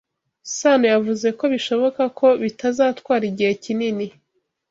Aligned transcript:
Sano 0.57 0.85
yavuze 0.93 1.27
ko 1.37 1.43
bishoboka 1.53 2.03
ko 2.19 2.27
bitazatwara 2.43 3.23
igihe 3.31 3.51
kinini. 3.63 4.05